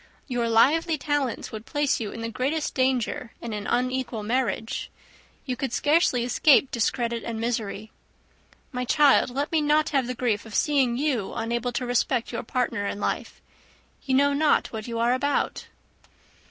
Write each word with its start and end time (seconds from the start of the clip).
Your 0.27 0.49
lively 0.49 0.97
talents 0.97 1.51
would 1.51 1.67
place 1.67 1.99
you 1.99 2.11
in 2.11 2.21
the 2.21 2.27
greatest 2.31 2.73
danger 2.73 3.33
in 3.39 3.53
an 3.53 3.67
unequal 3.67 4.23
marriage. 4.23 4.89
You 5.45 5.55
could 5.55 5.71
scarcely 5.71 6.23
escape 6.23 6.71
discredit 6.71 7.23
and 7.23 7.39
misery. 7.39 7.91
My 8.71 8.83
child, 8.83 9.29
let 9.29 9.51
me 9.51 9.61
not 9.61 9.89
have 9.89 10.07
the 10.07 10.15
grief 10.15 10.43
of 10.43 10.55
seeing 10.55 10.97
you 10.97 11.33
unable 11.35 11.71
to 11.73 11.85
respect 11.85 12.31
your 12.31 12.41
partner 12.41 12.87
in 12.87 12.99
life. 12.99 13.41
You 14.03 14.15
know 14.15 14.33
not 14.33 14.73
what 14.73 14.87
you 14.87 14.97
are 14.97 15.13
about." 15.13 15.67